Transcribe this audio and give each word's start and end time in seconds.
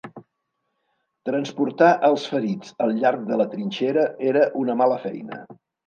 Transportar 1.29 1.91
els 2.09 2.27
ferits 2.33 2.73
al 2.87 2.97
llarg 3.03 3.31
de 3.31 3.41
la 3.45 3.49
trinxera 3.55 4.11
era 4.33 4.47
una 4.67 4.79
mala 4.85 5.03
feina. 5.09 5.45